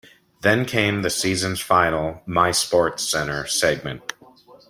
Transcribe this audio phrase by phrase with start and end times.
[0.41, 4.13] Then came the season's final "My "SportsCenter"" segment.